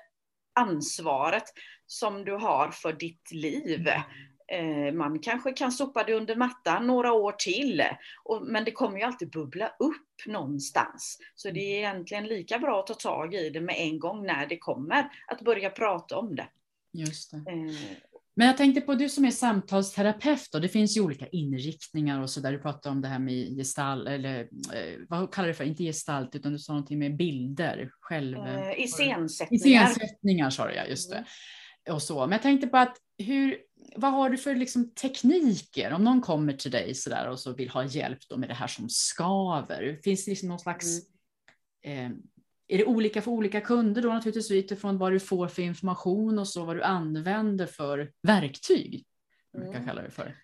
ansvaret 0.60 1.44
som 1.88 2.26
du 2.26 2.34
har 2.34 2.72
för 2.72 2.94
ditt 2.94 3.32
liv. 3.32 3.90
Eh, 4.48 4.94
man 4.94 5.20
kanske 5.20 5.52
kan 5.52 5.72
sopa 5.72 6.04
det 6.04 6.14
under 6.14 6.36
mattan 6.36 6.88
några 6.88 7.14
år 7.14 7.32
till, 7.32 7.84
men 8.42 8.66
det 8.66 8.72
kommer 8.72 8.98
ju 8.98 9.04
alltid 9.04 9.32
bubbla 9.32 9.68
upp 9.80 10.26
någonstans. 10.26 11.20
Så 11.36 11.52
det 11.52 11.60
är 11.60 11.78
egentligen 11.78 12.28
lika 12.28 12.60
bra 12.60 12.80
att 12.80 12.88
ta 12.88 12.94
tag 12.94 13.34
i 13.34 13.50
det 13.50 13.62
med 13.62 13.76
en 13.78 14.00
gång 14.00 14.26
när 14.26 14.48
det 14.48 14.58
kommer, 14.58 15.10
att 15.28 15.42
börja 15.42 15.70
prata 15.70 16.18
om 16.18 16.36
det. 16.36 16.48
Just 16.94 17.32
det. 17.32 17.38
Eh, 17.38 17.98
men 18.38 18.48
jag 18.48 18.58
tänkte 18.58 18.82
på 18.82 18.96
du 18.96 19.10
som 19.10 19.26
är 19.26 19.32
samtalsterapeut, 19.32 20.56
och 20.56 20.62
det 20.62 20.70
finns 20.70 20.98
ju 20.98 21.02
olika 21.02 21.28
inriktningar 21.28 22.22
och 22.22 22.30
så 22.30 22.40
där. 22.40 22.52
Du 22.52 22.60
pratar 22.60 22.92
om 22.92 23.02
det 23.02 23.08
här 23.08 23.20
med 23.20 23.58
gestalt, 23.58 24.08
eller 24.08 24.40
eh, 24.40 25.00
vad 25.10 25.34
kallar 25.34 25.48
du 25.48 25.54
det 25.54 25.58
för? 25.58 25.64
Inte 25.64 25.84
gestalt, 25.84 26.36
utan 26.36 26.52
du 26.52 26.60
sa 26.60 26.74
någonting 26.74 27.00
med 27.00 27.18
bilder. 27.18 27.92
Själv... 28.00 28.38
Eh, 28.38 28.80
iscensättningar. 28.80 29.84
Iscensättningar 29.84 30.50
sa 30.50 30.68
du 30.68 30.74
ja, 30.74 30.86
just 30.86 31.10
det. 31.10 31.16
Mm. 31.16 31.96
Och 31.96 32.02
så. 32.02 32.20
Men 32.20 32.32
jag 32.32 32.42
tänkte 32.42 32.68
på 32.68 32.78
att 32.78 32.98
hur, 33.18 33.58
vad 33.96 34.12
har 34.12 34.30
du 34.30 34.38
för 34.38 34.56
liksom 34.56 34.92
tekniker? 34.92 35.94
Om 35.94 36.04
någon 36.04 36.22
kommer 36.22 36.54
till 36.54 36.72
dig 36.72 36.96
så 36.96 37.10
där 37.10 37.30
och 37.30 37.40
så 37.40 37.54
vill 37.54 37.70
ha 37.70 37.84
hjälp 37.84 38.20
då 38.30 38.38
med 38.38 38.50
det 38.50 38.54
här 38.54 38.68
som 38.68 38.90
skaver, 38.90 40.00
finns 40.04 40.26
det 40.26 40.32
liksom 40.32 40.50
någon 40.50 40.60
slags 40.60 40.86
mm. 41.84 42.12
eh, 42.12 42.18
är 42.68 42.78
det 42.78 42.86
olika 42.86 43.22
för 43.22 43.32
olika 43.32 43.62
kunder 43.62 44.02
då 44.02 44.10
naturligtvis 44.10 44.52
utifrån 44.52 44.98
vad 44.98 45.12
du 45.12 45.20
får 45.20 45.48
för 45.48 45.62
information 45.62 46.40
och 46.40 46.48
så 46.48 46.66
vad 46.66 46.76
du 46.76 46.84
använder 46.84 47.66
för 47.66 48.12
verktyg? 48.22 49.06
Mm. 49.58 49.74
Jag 49.74 49.86
kallar 49.86 50.04
det 50.04 50.12
för. 50.12 50.36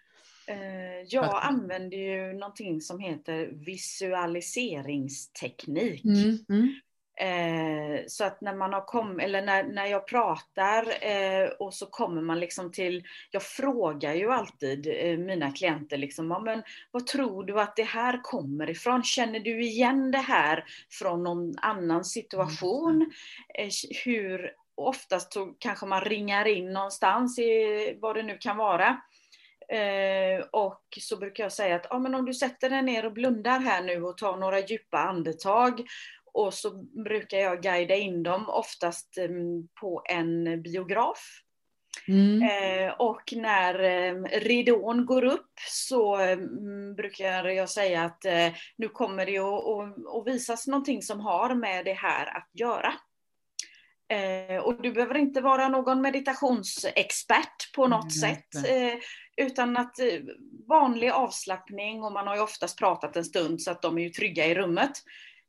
Eh, 0.47 1.01
jag 1.07 1.39
använder 1.43 1.97
ju 1.97 2.33
någonting 2.33 2.81
som 2.81 2.99
heter 2.99 3.51
visualiseringsteknik. 3.65 6.05
Mm. 6.05 6.37
Mm. 6.49 6.73
Eh, 7.19 7.99
så 8.07 8.23
att 8.23 8.41
när 8.41 8.55
man 8.55 8.73
har 8.73 8.85
kommit, 8.85 9.25
eller 9.25 9.41
när, 9.41 9.63
när 9.63 9.85
jag 9.85 10.07
pratar 10.07 11.05
eh, 11.05 11.49
och 11.59 11.73
så 11.73 11.85
kommer 11.85 12.21
man 12.21 12.39
liksom 12.39 12.71
till, 12.71 13.03
jag 13.31 13.43
frågar 13.43 14.13
ju 14.13 14.31
alltid 14.31 14.87
eh, 14.87 15.17
mina 15.17 15.51
klienter 15.51 15.97
liksom, 15.97 16.31
ja, 16.31 16.39
men 16.39 16.63
vad 16.91 17.07
tror 17.07 17.43
du 17.43 17.61
att 17.61 17.75
det 17.75 17.83
här 17.83 18.23
kommer 18.23 18.69
ifrån? 18.69 19.03
Känner 19.03 19.39
du 19.39 19.63
igen 19.63 20.11
det 20.11 20.17
här 20.17 20.65
från 20.91 21.23
någon 21.23 21.57
annan 21.57 22.05
situation? 22.05 23.11
Eh, 23.53 23.69
hur, 24.05 24.51
oftast 24.75 25.33
så 25.33 25.45
kanske 25.59 25.85
man 25.85 26.01
ringar 26.01 26.47
in 26.47 26.73
någonstans 26.73 27.39
i 27.39 27.97
vad 28.01 28.15
det 28.15 28.23
nu 28.23 28.37
kan 28.37 28.57
vara. 28.57 28.97
Eh, 29.71 30.45
och 30.51 30.97
så 30.99 31.17
brukar 31.17 31.43
jag 31.43 31.51
säga 31.51 31.75
att 31.75 31.87
ja, 31.89 31.99
men 31.99 32.15
om 32.15 32.25
du 32.25 32.33
sätter 32.33 32.69
dig 32.69 32.81
ner 32.81 33.05
och 33.05 33.13
blundar 33.13 33.59
här 33.59 33.81
nu 33.81 34.03
och 34.03 34.17
tar 34.17 34.37
några 34.37 34.59
djupa 34.59 34.97
andetag 34.97 35.81
och 36.33 36.53
så 36.53 36.71
brukar 37.03 37.37
jag 37.37 37.61
guida 37.61 37.95
in 37.95 38.23
dem 38.23 38.49
oftast 38.49 39.17
mm, 39.17 39.67
på 39.81 40.03
en 40.09 40.61
biograf. 40.61 41.41
Mm. 42.07 42.41
Eh, 42.41 42.93
och 42.93 43.33
när 43.35 43.83
eh, 43.83 44.39
ridån 44.39 45.05
går 45.05 45.23
upp 45.23 45.53
så 45.69 46.15
mm, 46.15 46.95
brukar 46.95 47.45
jag 47.45 47.69
säga 47.69 48.03
att 48.03 48.25
eh, 48.25 48.53
nu 48.77 48.89
kommer 48.89 49.25
det 49.25 49.37
att 49.37 50.27
visas 50.27 50.67
någonting 50.67 51.01
som 51.01 51.19
har 51.19 51.55
med 51.55 51.85
det 51.85 51.93
här 51.93 52.37
att 52.37 52.49
göra. 52.53 52.93
och 54.63 54.81
du 54.81 54.91
behöver 54.91 55.17
inte 55.17 55.41
vara 55.41 55.67
någon 55.67 56.01
meditationsexpert 56.01 57.73
på 57.75 57.87
något 57.87 58.15
mm, 58.23 58.35
sätt. 58.35 58.47
utan 59.37 59.77
att 59.77 59.95
vanlig 60.67 61.09
avslappning 61.09 62.03
och 62.03 62.11
man 62.11 62.27
har 62.27 62.35
ju 62.35 62.41
oftast 62.41 62.79
pratat 62.79 63.15
en 63.15 63.25
stund 63.25 63.61
så 63.61 63.71
att 63.71 63.81
de 63.81 63.97
är 63.97 64.01
ju 64.01 64.09
trygga 64.09 64.45
i 64.45 64.55
rummet 64.55 64.91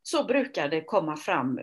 så 0.03 0.23
brukar 0.23 0.69
det 0.69 0.81
komma 0.81 1.17
fram 1.17 1.59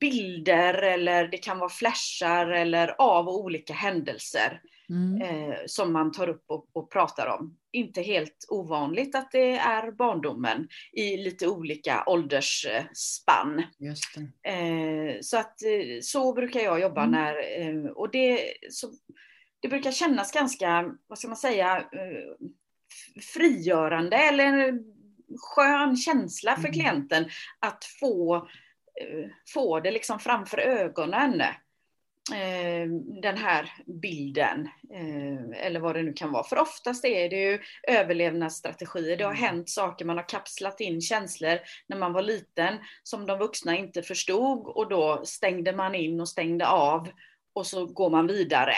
bilder 0.00 0.74
eller 0.74 1.28
det 1.28 1.38
kan 1.38 1.58
vara 1.58 1.70
flashar 1.70 2.46
eller 2.46 2.94
av 2.98 3.28
olika 3.28 3.72
händelser 3.72 4.60
mm. 4.90 5.22
eh, 5.22 5.56
som 5.66 5.92
man 5.92 6.12
tar 6.12 6.28
upp 6.28 6.44
och, 6.46 6.68
och, 6.72 6.92
pratar 6.92 7.26
om. 7.26 7.56
Inte 7.72 8.02
helt 8.02 8.46
ovanligt 8.48 9.14
att 9.14 9.30
det 9.32 9.52
är 9.52 9.92
barndomen 9.92 10.68
i 10.92 11.16
lite 11.16 11.48
olika 11.48 12.04
åldersspann. 12.06 13.58
Eh, 14.42 15.20
så 15.20 15.38
att 15.38 15.62
eh, 15.62 16.00
så 16.02 16.32
brukar 16.32 16.60
jag 16.60 16.80
jobba 16.80 17.02
mm. 17.02 17.10
när, 17.10 17.60
eh, 17.60 17.90
och 17.90 18.10
det, 18.10 18.52
så, 18.70 18.88
det 19.60 19.68
brukar 19.68 19.92
kännas 19.92 20.32
ganska, 20.32 20.94
vad 21.06 21.18
ska 21.18 21.28
man 21.28 21.36
säga, 21.36 21.76
eh, 21.76 22.46
frigörande 23.34 24.16
eller 24.16 24.80
skön 25.38 25.96
känsla 25.96 26.54
för 26.54 26.68
mm. 26.68 26.72
klienten 26.72 27.24
att 27.60 27.84
få, 28.00 28.36
eh, 28.36 29.30
få 29.54 29.80
det 29.80 29.90
liksom 29.90 30.18
framför 30.18 30.58
ögonen. 30.58 31.42
Eh, 32.32 32.86
den 33.22 33.36
här 33.36 33.72
bilden, 34.02 34.68
eh, 34.94 35.66
eller 35.66 35.80
vad 35.80 35.94
det 35.94 36.02
nu 36.02 36.12
kan 36.12 36.32
vara. 36.32 36.44
För 36.44 36.58
oftast 36.58 37.04
är 37.04 37.30
det 37.30 37.36
ju 37.36 37.58
överlevnadsstrategier. 37.88 39.16
Det 39.16 39.24
har 39.24 39.30
mm. 39.30 39.42
hänt 39.42 39.68
saker, 39.68 40.04
man 40.04 40.16
har 40.16 40.28
kapslat 40.28 40.80
in 40.80 41.00
känslor 41.00 41.58
när 41.86 41.96
man 41.96 42.12
var 42.12 42.22
liten 42.22 42.74
som 43.02 43.26
de 43.26 43.38
vuxna 43.38 43.76
inte 43.76 44.02
förstod 44.02 44.66
och 44.66 44.88
då 44.88 45.22
stängde 45.24 45.72
man 45.72 45.94
in 45.94 46.20
och 46.20 46.28
stängde 46.28 46.66
av 46.66 47.08
och 47.52 47.66
så 47.66 47.86
går 47.86 48.10
man 48.10 48.26
vidare. 48.26 48.74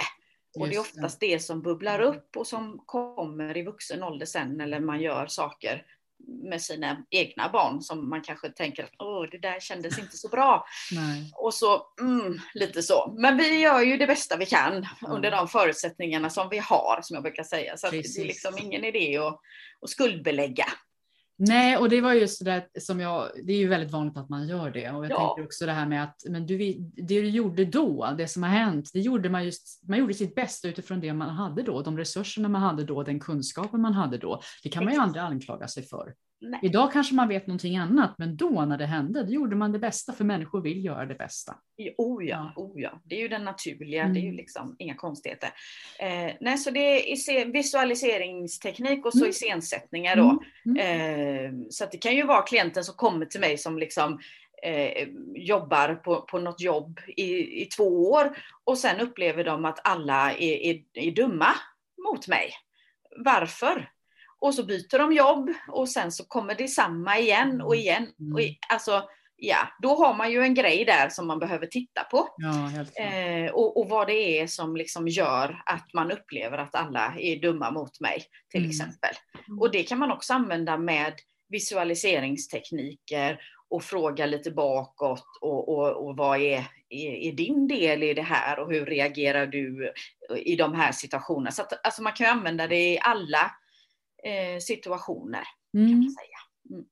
Och 0.59 0.69
det 0.69 0.75
är 0.75 0.81
oftast 0.81 1.21
det 1.21 1.43
som 1.43 1.63
bubblar 1.63 1.99
mm. 1.99 2.09
upp 2.09 2.37
och 2.37 2.47
som 2.47 2.83
kommer 2.87 3.57
i 3.57 3.63
vuxen 3.63 4.03
ålder 4.03 4.27
sen 4.27 4.61
eller 4.61 4.81
man 4.81 5.01
gör 5.01 5.27
saker 5.27 5.87
med 6.27 6.63
sina 6.63 7.05
egna 7.11 7.49
barn 7.49 7.83
som 7.83 8.09
man 8.09 8.23
kanske 8.23 8.49
tänker 8.49 8.85
att 8.85 8.95
Åh, 8.99 9.27
det 9.31 9.39
där 9.39 9.61
kändes 9.61 9.99
inte 9.99 10.17
så 10.17 10.29
bra. 10.29 10.67
Nej. 10.93 11.33
Och 11.35 11.55
så, 11.55 11.83
mm, 12.01 12.41
lite 12.55 12.83
så. 12.83 13.15
Men 13.19 13.37
vi 13.37 13.61
gör 13.61 13.81
ju 13.81 13.97
det 13.97 14.07
bästa 14.07 14.37
vi 14.37 14.47
kan 14.47 14.73
mm. 14.73 14.87
under 15.09 15.31
de 15.31 15.49
förutsättningarna 15.49 16.31
som 16.31 16.49
vi 16.49 16.59
har, 16.59 17.01
som 17.03 17.15
jag 17.15 17.23
brukar 17.23 17.45
säga. 17.45 17.77
Så 17.77 17.91
det 17.91 17.99
är 17.99 18.25
liksom 18.25 18.59
ingen 18.59 18.85
idé 18.85 19.19
att, 19.19 19.41
att 19.83 19.91
skuldbelägga. 19.91 20.67
Nej, 21.41 21.77
och 21.77 21.89
det 21.89 22.01
var 22.01 22.13
just 22.13 22.45
det 22.45 22.51
där 22.51 22.81
som 22.81 23.01
jag, 23.01 23.31
det 23.45 23.53
är 23.53 23.57
ju 23.57 23.69
väldigt 23.69 23.91
vanligt 23.91 24.17
att 24.17 24.29
man 24.29 24.49
gör 24.49 24.71
det. 24.71 24.91
Och 24.91 25.05
jag 25.05 25.13
ja. 25.13 25.29
tänker 25.29 25.45
också 25.45 25.67
det 25.67 25.73
här 25.73 25.87
med 25.87 26.05
att 26.05 26.23
men 26.29 26.47
du, 26.47 26.59
det 26.97 27.21
du 27.21 27.29
gjorde 27.29 27.65
då, 27.65 28.15
det 28.19 28.29
som 28.29 28.43
har 28.43 28.51
hänt, 28.51 28.91
det 28.93 29.01
gjorde 29.01 29.29
man 29.29 29.45
just, 29.45 29.89
man 29.89 29.99
gjorde 29.99 30.15
sitt 30.15 30.35
bästa 30.35 30.69
utifrån 30.69 31.01
det 31.01 31.13
man 31.13 31.29
hade 31.29 31.63
då, 31.63 31.83
de 31.83 31.99
resurserna 31.99 32.49
man 32.49 32.63
hade 32.63 32.85
då, 32.85 33.03
den 33.03 33.21
kunskapen 33.21 33.81
man 33.81 33.93
hade 33.93 34.19
då. 34.19 34.41
Det 34.63 34.69
kan 34.69 34.85
man 34.85 34.95
ju 34.95 35.01
aldrig 35.01 35.23
anklaga 35.23 35.69
sig 35.69 35.83
för. 35.83 36.15
Nej. 36.41 36.61
Idag 36.63 36.93
kanske 36.93 37.15
man 37.15 37.29
vet 37.29 37.47
någonting 37.47 37.77
annat, 37.77 38.15
men 38.19 38.37
då 38.37 38.65
när 38.65 38.79
det 38.79 38.87
hände, 38.87 39.23
då 39.23 39.33
gjorde 39.33 39.57
man 39.57 39.73
det 39.73 39.79
bästa, 39.79 40.13
för 40.13 40.25
människor 40.25 40.63
vill 40.63 40.85
göra 40.85 41.07
det 41.07 41.15
bästa. 41.15 41.57
Oh 41.97 42.27
ja, 42.27 42.53
oh 42.57 42.81
ja. 42.81 43.01
det 43.05 43.15
är 43.15 43.21
ju 43.21 43.29
den 43.29 43.45
naturliga, 43.45 44.03
mm. 44.03 44.15
det 44.15 44.21
är 44.21 44.23
ju 44.23 44.29
mm. 44.29 44.37
liksom 44.37 44.77
inga 44.79 44.95
konstigheter. 44.95 45.51
Eh, 45.99 46.33
nej, 46.41 46.59
så 46.59 46.71
det 46.71 46.81
är 46.81 47.53
visualiseringsteknik 47.53 49.07
och 49.07 49.13
så 49.13 49.19
mm. 49.19 49.31
iscensättningar 49.31 50.17
då. 50.17 50.43
Mm. 50.67 50.77
mm. 50.79 51.61
Eh, 51.61 51.67
så 51.71 51.87
det 51.93 51.99
kan 51.99 52.17
ju 52.17 52.27
vara 52.27 52.43
klienten 52.43 52.85
som 52.85 52.95
kommer 52.95 53.27
till 53.27 53.41
mig 53.41 53.59
som 53.59 53.79
liksom 53.79 54.19
eh, 54.63 55.09
jobbar 55.35 55.95
på, 55.95 56.21
på 56.21 56.39
något 56.39 56.61
jobb 56.61 57.01
i, 57.17 57.63
i 57.63 57.65
två 57.77 58.11
år 58.11 58.39
och 58.65 58.79
sen 58.79 59.01
upplever 59.01 59.45
de 59.45 59.65
att 59.65 59.89
alla 59.89 60.33
är, 60.33 60.57
är, 60.57 60.83
är 60.95 61.11
dumma 61.11 61.55
mot 62.05 62.29
mig. 62.29 62.51
Varför? 63.25 63.91
Och 64.41 64.55
så 64.55 64.65
byter 64.65 64.99
de 64.99 65.13
jobb 65.13 65.51
och 65.69 65.89
sen 65.89 66.13
så 66.13 66.25
kommer 66.25 66.55
det 66.55 66.69
samma 66.69 67.19
igen 67.19 67.61
och 67.61 67.75
mm. 67.75 67.85
igen. 67.85 68.07
Och 68.35 68.41
i, 68.41 68.59
alltså, 68.69 69.03
ja, 69.37 69.69
då 69.83 69.95
har 69.95 70.15
man 70.15 70.33
ju 70.33 70.43
en 70.43 70.55
grej 70.55 70.85
där 70.85 71.09
som 71.09 71.27
man 71.27 71.39
behöver 71.39 71.67
titta 71.67 72.05
på. 72.05 72.29
Ja. 72.37 72.71
Eh, 73.05 73.51
och, 73.53 73.77
och 73.81 73.89
vad 73.89 74.07
det 74.07 74.41
är 74.41 74.47
som 74.47 74.77
liksom 74.77 75.09
gör 75.09 75.63
att 75.67 75.93
man 75.95 76.11
upplever 76.11 76.59
att 76.59 76.75
alla 76.75 77.15
är 77.19 77.37
dumma 77.37 77.71
mot 77.71 78.01
mig, 78.01 78.25
till 78.51 78.61
Mm. 78.61 78.71
exempel. 78.71 79.15
Mm. 79.49 79.59
Och 79.59 79.71
det 79.71 79.83
kan 79.83 79.99
man 79.99 80.13
också 80.13 80.33
använda 80.35 80.79
med 80.79 81.13
visualiseringstekniker 81.49 83.41
och 83.71 83.83
fråga 83.83 84.27
lite 84.27 84.51
bakåt 84.51 85.25
och, 85.41 85.69
och, 85.69 86.07
och 86.07 86.17
vad 86.17 86.41
är, 86.41 86.65
är, 86.89 87.11
är 87.11 87.33
din 87.33 87.69
del 87.69 88.03
i 88.03 88.15
det 88.15 88.23
här 88.23 88.59
och 88.59 88.73
hur 88.73 88.87
reagerar 88.87 89.47
du 89.47 89.93
i 90.37 90.57
de 90.57 90.75
här 90.75 90.93
situationerna. 90.93 91.51
Så 91.51 91.63
att, 91.63 91.87
alltså 91.87 92.03
man 92.03 92.13
kan 92.13 92.27
använda 92.27 92.67
det 92.67 92.93
i 92.93 92.99
alla 93.03 93.51
eh, 94.25 94.59
situationer. 94.61 95.45
Kan 95.73 95.81
Mm. 95.87 95.99
man 96.01 96.11
säga. 96.11 96.85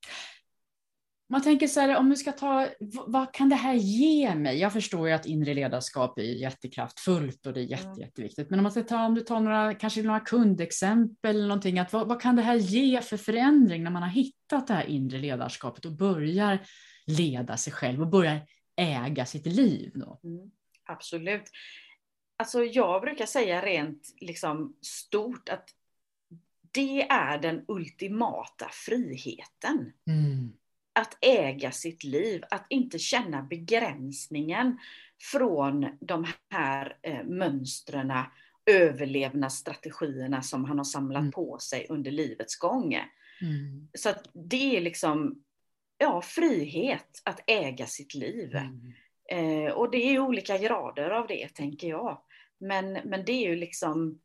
Man 1.29 1.41
tänker 1.41 1.67
så 1.67 1.79
här, 1.79 1.97
om 1.97 2.09
vi 2.09 2.15
ska 2.15 2.31
ta, 2.31 2.67
vad 3.07 3.33
kan 3.33 3.49
det 3.49 3.55
här 3.55 3.73
ge 3.73 4.35
mig? 4.35 4.57
Jag 4.59 4.73
förstår 4.73 5.07
ju 5.07 5.13
att 5.13 5.25
inre 5.25 5.53
ledarskap 5.53 6.19
är 6.19 6.23
jättekraftfullt 6.23 7.45
och 7.45 7.53
det 7.53 7.59
är 7.61 7.63
jätte, 7.63 7.85
Mm. 7.87 7.99
jätteviktigt. 7.99 8.49
Men 8.49 8.59
om, 8.59 8.63
man 8.63 8.71
ska 8.71 8.83
ta, 8.83 9.05
om 9.05 9.15
du 9.15 9.21
tar 9.21 9.39
några, 9.39 9.73
kanske 9.73 10.01
några 10.03 10.19
kundexempel 10.19 11.35
eller 11.35 11.47
någonting, 11.47 11.79
att 11.79 11.93
vad, 11.93 12.07
vad 12.07 12.21
kan 12.21 12.35
det 12.35 12.41
här 12.41 12.55
ge 12.55 13.01
för 13.01 13.17
förändring 13.17 13.83
när 13.83 13.91
man 13.91 14.03
har 14.03 14.09
hittat 14.09 14.67
det 14.67 14.73
här 14.73 14.85
inre 14.85 15.17
ledarskapet 15.17 15.85
och 15.85 15.91
börjar 15.97 16.59
leda 17.07 17.57
sig 17.57 17.73
själv 17.73 18.01
och 18.01 18.07
börjar 18.07 18.39
äga 18.75 19.25
sitt 19.25 19.45
liv? 19.45 19.91
Då? 19.95 20.19
Mm, 20.23 20.51
absolut. 20.85 21.43
Alltså 22.37 22.63
jag 22.63 23.01
brukar 23.01 23.25
säga 23.25 23.61
rent 23.65 24.13
liksom 24.21 24.75
stort 24.81 25.49
att 25.49 25.69
det 26.71 27.01
är 27.01 27.37
den 27.37 27.65
ultimata 27.67 28.69
friheten. 28.71 29.93
Att 30.93 31.17
äga 31.21 31.71
sitt 31.71 32.03
liv, 32.03 32.43
att 32.49 32.65
inte 32.69 32.99
känna 32.99 33.41
begränsningen 33.43 34.79
från 35.31 35.97
de 35.99 36.27
här 36.49 36.97
eh, 37.01 37.23
mönstren, 37.23 38.13
överlevnadsstrategierna 38.65 40.41
som 40.41 40.65
han 40.65 40.77
har 40.77 40.85
samlat 40.85 41.21
Mm. 41.21 41.31
på 41.31 41.57
sig 41.59 41.85
under 41.89 42.11
livets 42.11 42.55
gång. 42.55 42.93
Mm. 43.41 43.87
Så 43.93 44.09
att 44.09 44.29
det 44.33 44.77
är 44.77 44.81
liksom, 44.81 45.43
ja, 45.97 46.21
frihet 46.21 47.21
att 47.23 47.39
äga 47.47 47.85
sitt 47.85 48.13
liv. 48.13 48.55
Mm. 48.55 48.93
Eh, 49.29 49.71
och 49.71 49.91
det 49.91 49.97
är 49.97 50.19
olika 50.19 50.57
grader 50.57 51.09
av 51.09 51.27
det, 51.27 51.47
tänker 51.47 51.87
jag. 51.87 52.21
Men, 52.57 52.93
men 52.93 53.25
det 53.25 53.31
är 53.31 53.49
ju 53.49 53.55
liksom 53.55 54.19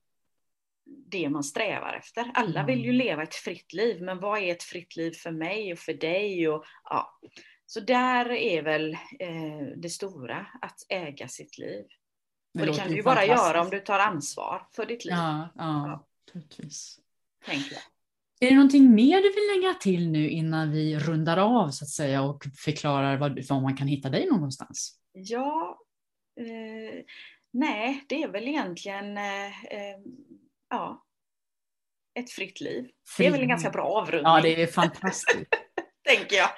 det 1.07 1.29
man 1.29 1.45
strävar 1.45 1.95
efter. 1.95 2.31
Alla 2.35 2.65
vill 2.67 2.79
ju 2.85 2.91
Mm. 2.91 2.97
leva 3.07 3.23
ett 3.23 3.35
fritt 3.35 3.73
liv, 3.73 4.03
men 4.03 4.21
vad 4.21 4.39
är 4.43 4.53
ett 4.53 4.63
fritt 4.63 4.97
liv 4.97 5.13
för 5.13 5.31
mig 5.31 5.73
och 5.73 5.79
för 5.79 5.95
dig? 5.95 6.49
Och, 6.49 6.65
ja. 6.85 7.19
Så 7.67 7.81
där 7.81 8.31
är 8.31 8.63
väl 8.63 8.93
eh, 9.19 9.67
det 9.77 9.91
stora, 9.91 10.47
att 10.63 10.87
äga 10.89 11.29
sitt 11.29 11.59
liv. 11.59 11.85
och 12.61 12.67
det 12.67 12.75
kan 12.79 12.89
du 12.89 12.97
ju 12.97 13.03
bara 13.03 13.25
göra 13.27 13.61
om 13.63 13.71
du 13.71 13.81
tar 13.81 13.99
ansvar 13.99 14.67
för 14.77 14.87
ditt 14.87 15.05
liv, 15.05 15.15
Ja, 15.15 15.49
ja, 15.55 15.65
Ja. 15.65 16.07
naturligtvis. 16.27 17.01
jag. 17.47 17.57
Är 18.41 18.51
det 18.51 18.55
någonting 18.55 18.95
mer 18.95 19.17
du 19.17 19.29
vill 19.33 19.63
lägga 19.63 19.75
till 19.75 20.09
nu 20.11 20.29
innan 20.31 20.73
vi 20.73 20.99
rundar 20.99 21.37
av 21.37 21.71
så 21.71 21.85
att 21.85 21.89
säga 21.89 22.23
och 22.23 22.45
förklarar 22.59 23.17
var, 23.17 23.49
var 23.49 23.61
man 23.61 23.77
kan 23.77 23.87
hitta 23.89 24.09
dig 24.09 24.27
någonstans? 24.31 24.99
Ja, 25.13 25.79
eh, 26.41 27.05
nej, 27.51 28.05
det 28.09 28.23
är 28.23 28.29
väl 28.29 28.49
egentligen 28.49 29.17
eh, 29.17 29.65
eh, 29.65 29.99
ja, 30.73 31.05
ett 32.19 32.31
fritt 32.31 32.61
liv. 32.61 32.89
Det 33.19 33.27
är 33.27 33.31
väl 33.31 33.41
en 33.41 33.49
ganska 33.49 33.71
bra 33.71 33.85
avrundning, 33.85 34.33
Ja, 34.33 34.41
det 34.41 34.63
är 34.63 34.67
fantastiskt. 34.67 35.47
tänker 36.09 36.37
jag. 36.37 36.49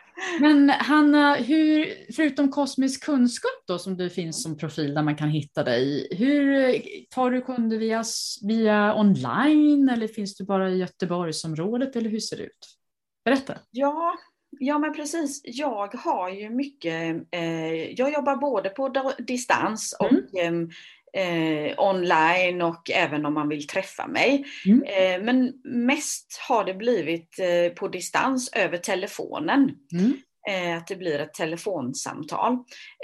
Men 0.40 0.70
Hanna, 0.70 1.34
hur, 1.34 1.94
förutom 2.16 2.50
kosmisk 2.50 3.04
kunskap 3.04 3.64
då 3.66 3.78
som 3.78 3.96
du 3.96 4.10
finns 4.10 4.42
som 4.42 4.56
profil 4.56 4.94
där 4.94 5.02
man 5.02 5.16
kan 5.16 5.28
hitta 5.28 5.62
dig, 5.62 6.08
hur 6.10 6.80
tar 7.10 7.30
du 7.30 7.40
kunder 7.40 7.78
via, 7.78 8.04
via 8.42 8.94
online 8.96 9.88
eller 9.88 10.08
finns 10.08 10.36
du 10.36 10.44
bara 10.44 10.70
i 10.70 10.78
Göteborgsområdet 10.78 11.96
eller 11.96 12.10
hur 12.10 12.20
ser 12.20 12.36
det 12.36 12.42
ut? 12.42 12.76
Berätta. 13.24 13.58
Ja, 13.70 14.14
ja 14.50 14.78
men 14.78 14.94
precis. 14.94 15.40
Jag 15.44 15.94
har 15.94 16.30
ju 16.30 16.50
mycket, 16.50 17.16
eh, 17.30 17.90
jag 17.90 18.12
jobbar 18.12 18.36
både 18.36 18.70
på 18.70 19.12
distans 19.18 19.96
och 20.00 20.38
Mm. 20.40 20.70
Eh, 21.16 21.74
online 21.78 22.62
och 22.62 22.90
även 22.90 23.26
om 23.26 23.34
man 23.34 23.48
vill 23.48 23.66
träffa 23.66 24.06
mig. 24.06 24.44
Mm. 24.66 24.82
Eh, 24.82 25.24
men 25.24 25.52
mest 25.64 26.40
har 26.48 26.64
det 26.64 26.74
blivit 26.74 27.38
eh, 27.38 27.72
på 27.74 27.88
distans 27.88 28.52
över 28.52 28.78
telefonen. 28.78 29.70
Mm. 29.92 30.16
Eh, 30.48 30.76
att 30.76 30.86
det 30.86 30.96
blir 30.96 31.18
ett 31.18 31.34
telefonsamtal. 31.34 32.52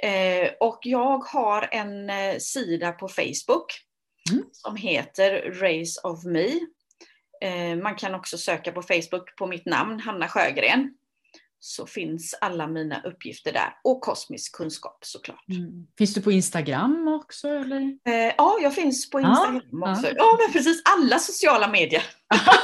Eh, 0.02 0.50
och 0.60 0.78
jag 0.82 1.18
har 1.18 1.68
en 1.72 2.10
eh, 2.10 2.36
sida 2.38 2.92
på 2.92 3.08
Facebook 3.08 3.66
Mm. 4.32 4.44
som 4.52 4.76
heter 4.76 5.42
Race 5.60 6.00
of 6.04 6.24
Me. 6.24 6.48
Man 7.82 7.94
kan 7.94 8.14
också 8.14 8.38
söka 8.38 8.72
på 8.72 8.82
Facebook 8.82 9.36
på 9.38 9.46
mitt 9.46 9.66
namn, 9.66 10.00
Hanna 10.00 10.28
Sjögren. 10.28 10.94
Så 11.62 11.86
finns 11.86 12.34
alla 12.40 12.66
mina 12.66 13.02
uppgifter 13.02 13.52
där. 13.52 13.74
Och 13.84 14.00
kosmisk 14.00 14.56
kunskap 14.56 14.98
såklart. 15.04 15.48
Mm. 15.48 15.86
Finns 15.98 16.14
du 16.14 16.22
på 16.22 16.32
Instagram 16.32 17.08
också? 17.08 17.48
Eller? 17.48 17.80
Eh, 17.80 18.34
ja, 18.38 18.58
jag 18.62 18.74
finns 18.74 19.10
på 19.10 19.20
Instagram 19.20 19.62
ja. 19.72 19.92
också. 19.92 20.06
Ja, 20.16 20.38
men 20.42 20.52
precis 20.52 20.82
alla 20.84 21.18
sociala 21.18 21.68
medier. 21.68 22.02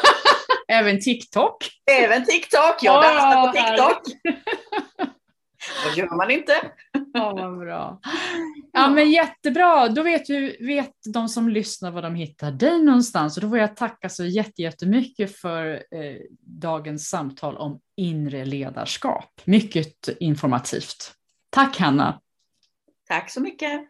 Även 0.68 1.00
TikTok? 1.00 1.56
Även 1.90 2.24
TikTok. 2.24 2.74
Jag 2.82 3.04
Ja, 3.04 3.12
dansar 3.12 3.52
på 3.52 3.58
härligt. 3.58 4.04
TikTok. 4.04 5.12
Vad 5.84 5.96
gör 5.96 6.16
man 6.16 6.30
inte? 6.30 6.52
Ja, 7.14 7.32
vad 7.34 7.58
bra. 7.58 8.00
Ja, 8.72 8.90
men 8.90 9.10
jättebra. 9.10 9.88
Då 9.88 10.02
vet, 10.02 10.26
du, 10.26 10.56
vet 10.66 10.92
de 11.14 11.28
som 11.28 11.48
lyssnar 11.48 11.90
var 11.90 12.02
de 12.02 12.14
hittar 12.14 12.50
dig 12.50 12.82
någonstans. 12.82 13.36
Och 13.36 13.42
då 13.42 13.48
får 13.48 13.58
jag 13.58 13.76
tacka 13.76 14.08
så 14.08 14.24
jätte- 14.24 14.62
jättemycket 14.62 15.36
för 15.38 15.72
eh, 15.74 16.16
dagens 16.40 17.08
samtal 17.08 17.56
om 17.56 17.80
inre 17.96 18.44
ledarskap. 18.44 19.40
Mycket 19.44 20.08
informativt. 20.20 21.12
Tack 21.50 21.78
Hanna. 21.78 22.20
Tack 23.08 23.30
så 23.30 23.40
mycket. 23.40 23.80